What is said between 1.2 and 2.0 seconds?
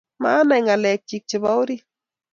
chebo orit